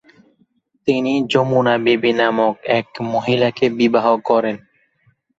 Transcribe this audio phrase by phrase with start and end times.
[0.87, 4.55] তিনি যমুনা বিবি নামক এক মহিলাকে বিবাহ করেন।